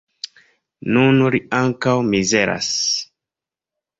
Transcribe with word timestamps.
Nun 0.95 1.19
li 1.35 1.41
ankaŭ 1.59 1.95
mizeras. 2.09 2.71